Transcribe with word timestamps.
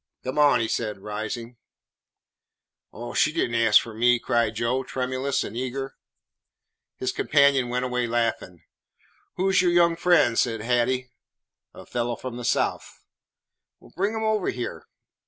"Come 0.23 0.39
on," 0.39 0.59
he 0.59 0.67
said, 0.67 0.97
rising. 0.97 1.57
"Oh, 2.91 3.13
she 3.13 3.31
did 3.31 3.51
n't 3.51 3.55
ask 3.55 3.79
for 3.79 3.93
me," 3.93 4.17
cried 4.17 4.55
Joe, 4.55 4.81
tremulous 4.81 5.43
and 5.43 5.55
eager. 5.55 5.95
His 6.97 7.11
companion 7.11 7.69
went 7.69 7.85
away 7.85 8.07
laughing. 8.07 8.63
"Who 9.35 9.53
's 9.53 9.61
your 9.61 9.69
young 9.69 9.95
friend?" 9.95 10.31
asked 10.33 10.45
Hattie. 10.47 11.11
"A 11.75 11.85
fellah 11.85 12.17
from 12.17 12.37
the 12.37 12.43
South." 12.45 13.03
"Bring 13.95 14.15
him 14.15 14.23
over 14.23 14.49
here." 14.49 14.87